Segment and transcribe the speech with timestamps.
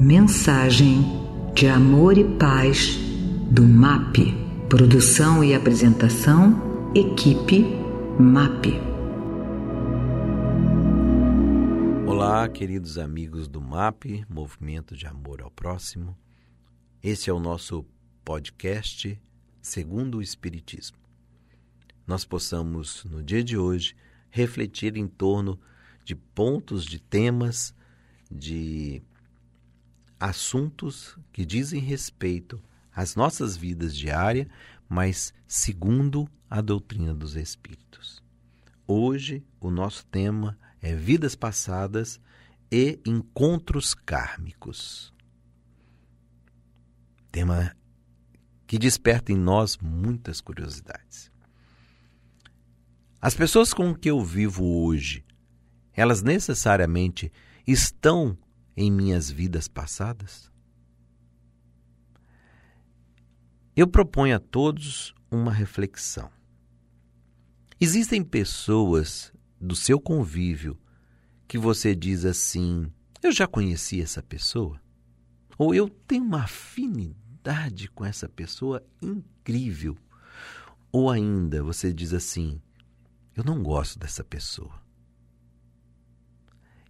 [0.00, 1.02] Mensagem
[1.54, 2.96] de amor e paz
[3.50, 4.16] do MAP.
[4.66, 7.66] Produção e apresentação, equipe
[8.18, 8.80] MAP.
[12.06, 16.16] Olá, queridos amigos do MAP, Movimento de Amor ao Próximo.
[17.02, 17.84] Esse é o nosso
[18.24, 19.20] podcast
[19.60, 20.96] Segundo o Espiritismo.
[22.06, 23.94] Nós possamos, no dia de hoje,
[24.30, 25.60] refletir em torno
[26.06, 27.74] de pontos, de temas,
[28.30, 29.02] de
[30.20, 32.62] assuntos que dizem respeito
[32.94, 34.46] às nossas vidas diárias,
[34.86, 38.22] mas segundo a doutrina dos Espíritos.
[38.86, 42.20] Hoje, o nosso tema é vidas passadas
[42.70, 45.14] e encontros kármicos.
[47.32, 47.74] Tema
[48.66, 51.30] que desperta em nós muitas curiosidades.
[53.20, 55.24] As pessoas com que eu vivo hoje,
[55.92, 57.32] elas necessariamente
[57.66, 58.36] estão
[58.80, 60.50] em minhas vidas passadas?
[63.76, 66.30] Eu proponho a todos uma reflexão.
[67.78, 70.80] Existem pessoas do seu convívio
[71.46, 72.90] que você diz assim:
[73.22, 74.80] eu já conheci essa pessoa?
[75.58, 79.94] Ou eu tenho uma afinidade com essa pessoa incrível?
[80.90, 82.62] Ou ainda você diz assim:
[83.36, 84.80] eu não gosto dessa pessoa.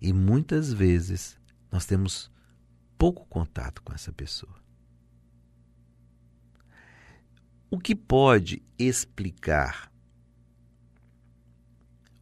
[0.00, 1.39] E muitas vezes
[1.70, 2.30] nós temos
[2.98, 4.60] pouco contato com essa pessoa.
[7.70, 9.92] O que pode explicar?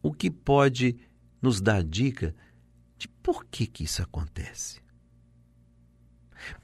[0.01, 0.95] O que pode
[1.41, 2.35] nos dar dica
[2.97, 4.81] de por que, que isso acontece?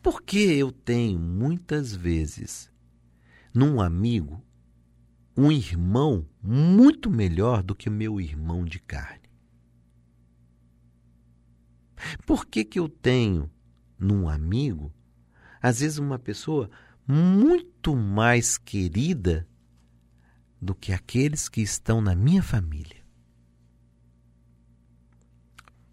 [0.02, 2.72] Porque eu tenho muitas vezes
[3.54, 4.44] num amigo
[5.36, 9.25] um irmão muito melhor do que meu irmão de carne.
[12.26, 13.50] Por que, que eu tenho
[13.98, 14.94] num amigo,
[15.62, 16.70] às vezes, uma pessoa
[17.08, 19.48] muito mais querida
[20.62, 23.04] do que aqueles que estão na minha família?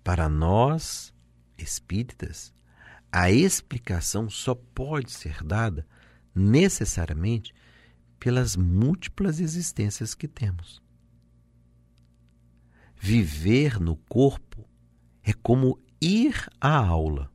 [0.02, 1.14] Para nós,
[1.56, 2.52] espíritas,
[3.10, 5.86] a explicação só pode ser dada
[6.34, 7.54] necessariamente
[8.18, 10.82] pelas múltiplas existências que temos.
[12.96, 14.68] Viver no corpo
[15.22, 17.30] é como ir à aula.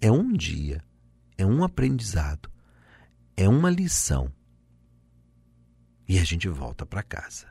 [0.00, 0.84] É um dia,
[1.38, 2.50] é um aprendizado,
[3.36, 4.30] é uma lição.
[6.06, 7.46] E a gente volta para casa.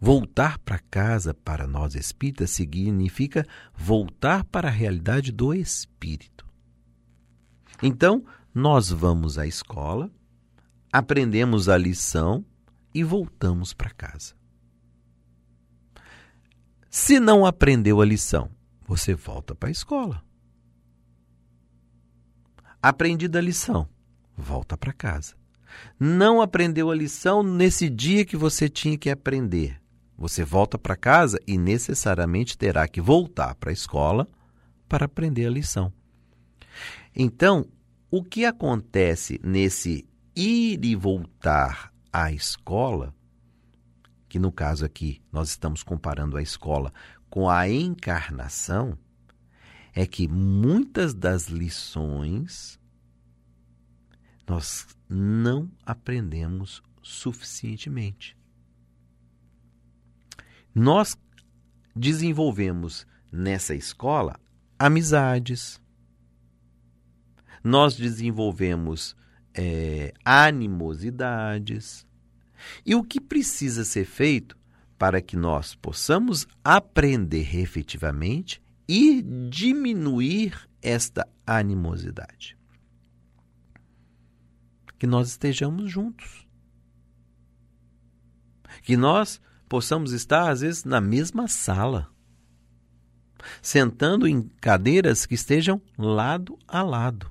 [0.00, 6.44] Voltar para casa para nós espíritas significa voltar para a realidade do espírito.
[7.82, 10.10] Então, nós vamos à escola,
[10.92, 12.44] aprendemos a lição
[12.92, 14.34] e voltamos para casa.
[16.90, 18.55] Se não aprendeu a lição,
[18.86, 20.22] você volta para a escola.
[22.80, 23.88] Aprendida a lição,
[24.36, 25.34] volta para casa.
[25.98, 29.80] Não aprendeu a lição nesse dia que você tinha que aprender.
[30.16, 34.26] Você volta para casa e necessariamente terá que voltar para a escola
[34.88, 35.92] para aprender a lição.
[37.14, 37.66] Então,
[38.10, 43.14] o que acontece nesse ir e voltar à escola,
[44.28, 46.92] que no caso aqui nós estamos comparando a escola
[47.28, 48.98] com a encarnação
[49.94, 52.78] é que muitas das lições
[54.46, 58.36] nós não aprendemos suficientemente.
[60.74, 61.16] Nós
[61.94, 64.38] desenvolvemos nessa escola
[64.78, 65.80] amizades,
[67.64, 69.16] nós desenvolvemos
[69.54, 72.06] é, animosidades.
[72.84, 74.56] E o que precisa ser feito
[74.98, 82.56] para que nós possamos aprender efetivamente e diminuir esta animosidade.
[84.98, 86.46] Que nós estejamos juntos.
[88.82, 92.08] Que nós possamos estar, às vezes, na mesma sala,
[93.60, 97.30] sentando em cadeiras que estejam lado a lado.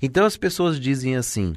[0.00, 1.54] Então as pessoas dizem assim: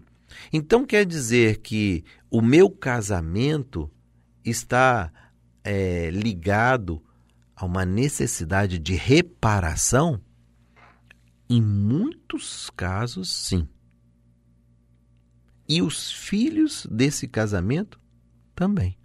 [0.52, 3.92] então quer dizer que o meu casamento
[4.44, 5.12] está
[5.64, 7.04] é, ligado
[7.56, 10.22] a uma necessidade de reparação?
[11.50, 13.68] Em muitos casos, sim.
[15.68, 18.00] E os filhos desse casamento
[18.54, 18.98] também.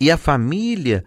[0.00, 1.04] E a família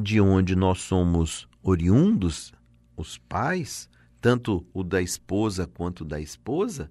[0.00, 2.52] de onde nós somos oriundos,
[2.96, 3.88] os pais,
[4.20, 6.90] tanto o da esposa quanto da esposa,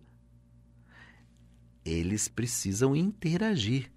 [1.90, 3.92] eles precisam interagir.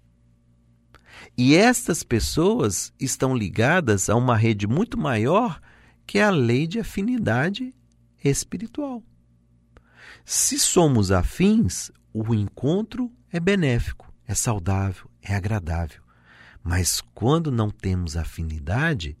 [1.37, 5.61] E estas pessoas estão ligadas a uma rede muito maior
[6.05, 7.73] que é a lei de afinidade
[8.23, 9.03] espiritual.
[10.25, 16.01] Se somos afins, o encontro é benéfico, é saudável, é agradável.
[16.61, 19.17] Mas quando não temos afinidade,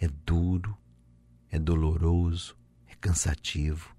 [0.00, 0.76] é duro,
[1.50, 2.56] é doloroso,
[2.86, 3.95] é cansativo.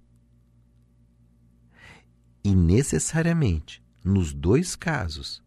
[2.48, 5.42] E necessariamente, nos dois casos,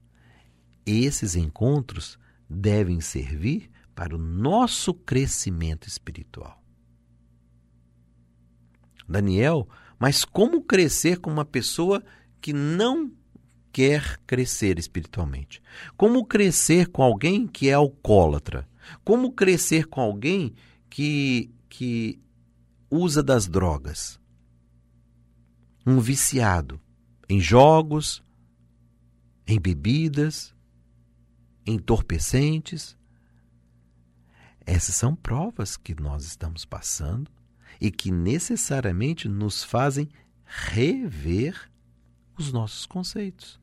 [0.86, 6.63] esses encontros devem servir para o nosso crescimento espiritual.
[9.09, 9.68] Daniel,
[9.98, 12.03] mas como crescer com uma pessoa
[12.39, 13.12] que não
[13.74, 15.59] quer crescer espiritualmente?
[15.98, 18.69] Como crescer com alguém que é alcoólatra?
[19.03, 20.53] Como crescer com alguém
[20.88, 22.21] que, que
[22.92, 24.19] usa das drogas?
[25.83, 26.80] Um viciado
[27.31, 28.21] em jogos,
[29.47, 30.53] em bebidas,
[31.65, 32.97] entorpecentes.
[34.65, 37.31] Essas são provas que nós estamos passando
[37.79, 40.09] e que necessariamente nos fazem
[40.43, 41.71] rever
[42.37, 43.61] os nossos conceitos.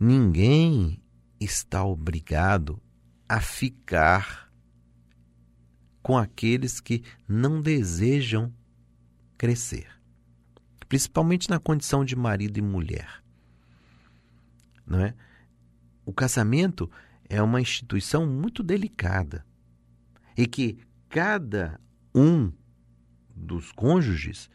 [0.00, 1.00] Ninguém
[1.38, 2.82] está obrigado
[3.28, 4.52] a ficar
[6.02, 8.52] com aqueles que não desejam
[9.38, 9.99] crescer,
[10.90, 13.22] principalmente na condição de marido e mulher.
[14.84, 15.14] Não é?
[16.04, 16.90] O casamento
[17.28, 19.46] é uma instituição muito delicada
[20.36, 21.80] e que cada
[22.12, 22.52] um
[23.36, 24.50] dos cônjuges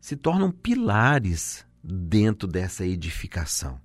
[0.00, 3.80] se tornam pilares dentro dessa edificação.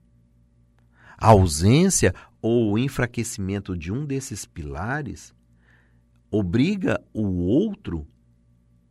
[1.18, 5.34] A ausência ou o enfraquecimento de um desses pilares
[6.30, 8.08] obriga o outro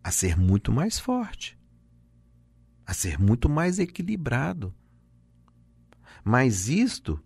[0.03, 1.56] a ser muito mais forte,
[2.87, 4.73] a ser muito mais equilibrado.
[6.25, 7.21] Mas isto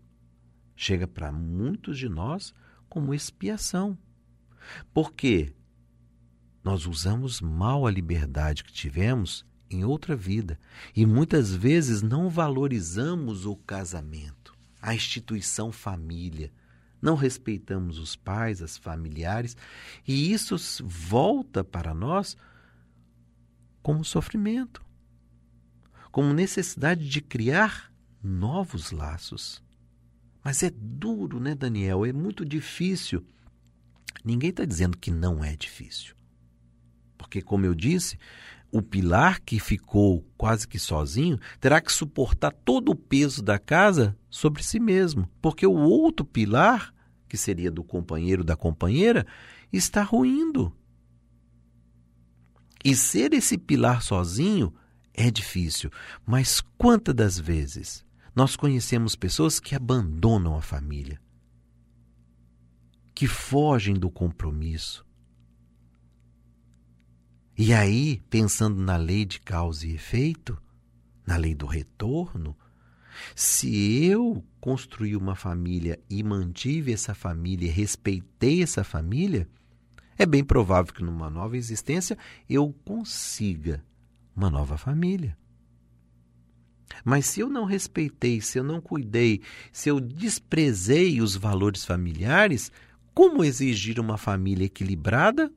[0.75, 2.55] chega para muitos de nós
[2.89, 3.97] como expiação.
[4.93, 5.55] Porque
[6.65, 10.59] nós usamos mal a liberdade que tivemos em outra vida
[10.95, 16.53] e muitas vezes não valorizamos o casamento, a instituição família.
[17.01, 19.57] Não respeitamos os pais, as familiares,
[20.07, 22.37] e isso volta para nós
[23.83, 24.85] como sofrimento,
[26.11, 27.93] como necessidade de criar
[28.23, 29.63] novos laços.
[30.43, 32.05] Mas é duro, né, Daniel?
[32.05, 33.25] É muito difícil.
[34.25, 36.15] Ninguém está dizendo que não é difícil.
[37.17, 38.19] Porque, como eu disse,
[38.73, 44.17] o pilar que ficou quase que sozinho terá que suportar todo o peso da casa
[44.29, 45.29] sobre si mesmo.
[45.41, 46.95] Porque o outro pilar,
[47.29, 49.27] que seria do companheiro da companheira,
[49.73, 50.73] está ruindo.
[52.83, 54.73] E ser esse pilar sozinho
[55.15, 55.91] é difícil,
[56.25, 58.05] mas quantas das vezes
[58.35, 61.21] nós conhecemos pessoas que abandonam a família,
[63.15, 65.05] que fogem do compromisso.
[67.59, 70.57] E aí, pensando na lei de causa e efeito,
[71.27, 72.57] na lei do retorno,
[73.35, 79.49] se eu construí uma família e mantive essa família respeitei essa família,
[80.17, 82.17] é bem provável que numa nova existência
[82.49, 83.85] eu consiga
[84.41, 85.37] uma nova família.
[87.05, 92.73] Mas se eu não respeitei, se eu não cuidei, se eu desprezei os valores familiares,
[93.13, 95.53] como exigir uma família equilibrada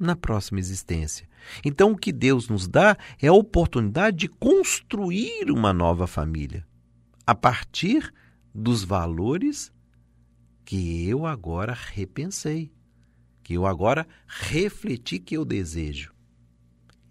[0.00, 1.28] na próxima existência?
[1.62, 6.66] Então, o que Deus nos dá é a oportunidade de construir uma nova família
[7.26, 8.10] a partir
[8.54, 9.70] dos valores
[10.64, 12.72] que eu agora repensei,
[13.42, 16.13] que eu agora refleti que eu desejo.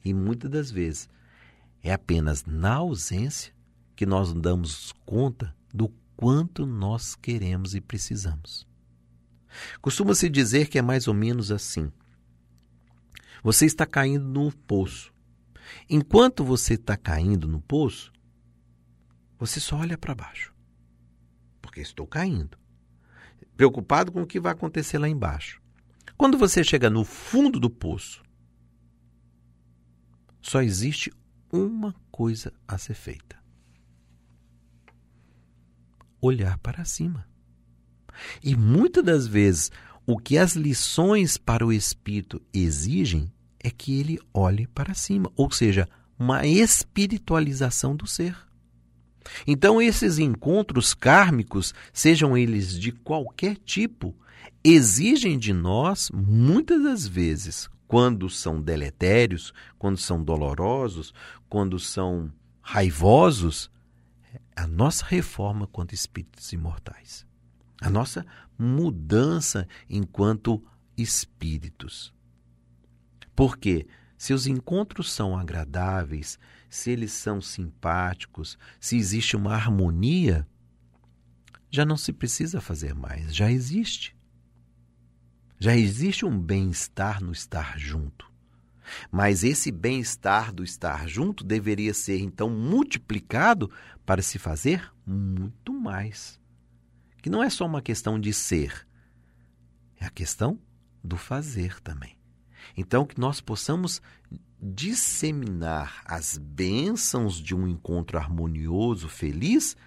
[0.03, 1.09] E muitas das vezes
[1.81, 3.53] é apenas na ausência
[3.95, 8.67] que nós damos conta do quanto nós queremos e precisamos.
[9.81, 11.91] Costuma-se dizer que é mais ou menos assim.
[13.43, 15.13] Você está caindo no poço.
[15.89, 18.11] Enquanto você está caindo no poço,
[19.37, 20.53] você só olha para baixo.
[21.61, 22.57] Porque estou caindo.
[23.57, 25.61] Preocupado com o que vai acontecer lá embaixo.
[26.17, 28.22] Quando você chega no fundo do poço,
[30.43, 31.11] só existe
[31.51, 33.37] uma coisa a ser feita:
[36.21, 37.25] olhar para cima.
[38.43, 39.71] E muitas das vezes,
[40.05, 45.49] o que as lições para o espírito exigem é que ele olhe para cima, ou
[45.49, 48.37] seja, uma espiritualização do ser.
[49.47, 54.13] Então, esses encontros kármicos, sejam eles de qualquer tipo,
[54.63, 61.13] exigem de nós, muitas das vezes, quando são deletérios, quando são dolorosos,
[61.49, 63.69] quando são raivosos,
[64.55, 67.25] a nossa reforma quanto espíritos imortais.
[67.81, 68.25] a nossa
[68.57, 70.63] mudança enquanto
[70.97, 72.13] espíritos.
[73.35, 73.85] Porque
[74.17, 80.47] se os encontros são agradáveis, se eles são simpáticos, se existe uma harmonia,
[81.69, 84.12] já não se precisa fazer mais, já existe.
[85.63, 88.29] Já existe um bem-estar no estar junto.
[89.09, 93.71] Mas esse bem-estar do estar junto deveria ser então multiplicado
[94.05, 96.37] para se fazer muito mais.
[97.21, 98.85] Que não é só uma questão de ser,
[100.01, 100.59] é a questão
[101.01, 102.17] do fazer também.
[102.75, 104.01] Então, que nós possamos
[104.61, 109.77] disseminar as bênçãos de um encontro harmonioso, feliz,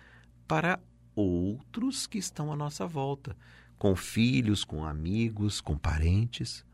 [0.49, 0.81] para
[1.15, 3.37] outros que estão à nossa volta,
[3.79, 6.65] com filhos, com amigos, com parentes.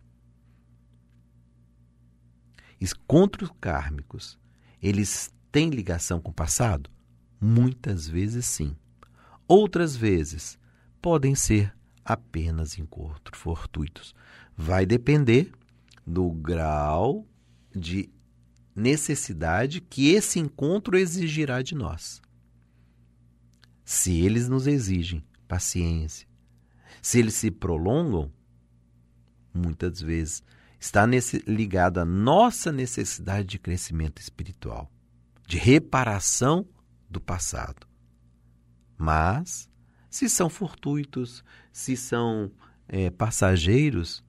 [2.80, 4.38] Encontros kármicos,
[4.80, 6.90] eles têm ligação com o passado?
[7.40, 8.76] Muitas vezes sim.
[9.46, 10.58] Outras vezes
[11.00, 14.14] podem ser apenas encontros fortuitos.
[14.56, 15.52] Vai depender
[16.06, 17.26] do grau
[17.74, 18.10] de
[18.74, 22.20] necessidade que esse encontro exigirá de nós.
[23.84, 26.26] Se eles nos exigem paciência,
[27.02, 28.32] se eles se prolongam,
[29.52, 30.42] muitas vezes
[30.78, 34.90] está nesse, ligado à nossa necessidade de crescimento espiritual,
[35.46, 36.66] de reparação
[37.10, 37.86] do passado.
[38.96, 39.68] Mas,
[40.08, 42.52] se são fortuitos, se são
[42.86, 44.24] é, passageiros,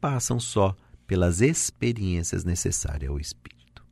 [0.00, 3.84] passam só pelas experiências necessárias ao espírito.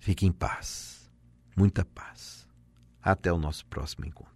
[0.00, 1.08] Fique em paz,
[1.56, 2.42] muita paz.
[3.00, 4.31] Até o nosso próximo encontro.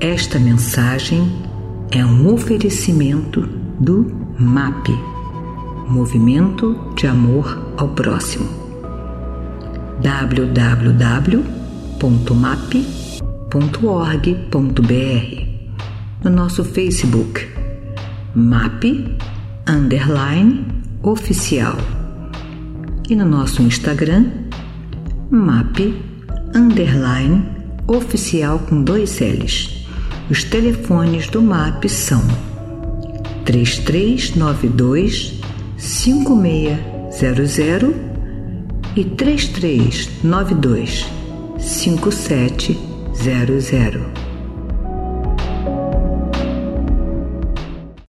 [0.00, 1.30] Esta mensagem
[1.90, 3.42] é um oferecimento
[3.78, 4.88] do MAP
[5.88, 8.48] Movimento de Amor ao Próximo.
[10.00, 11.44] www.map.org.br,
[16.24, 17.48] no nosso Facebook
[18.34, 19.16] MAP
[19.68, 20.66] underline
[21.02, 21.76] oficial
[23.08, 24.41] e no nosso Instagram
[25.32, 25.94] MAP
[26.54, 27.42] underline
[27.86, 29.86] oficial com dois L's.
[30.28, 32.22] Os telefones do MAP são
[33.46, 35.40] 3392
[35.78, 37.94] 5600
[38.94, 41.06] e 3392
[41.58, 42.76] 5700
[43.16, 44.21] zero zero